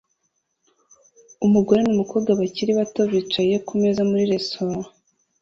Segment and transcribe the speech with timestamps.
[1.45, 4.87] Umugore numukobwa bakiri bato bicaye kumeza muri resitora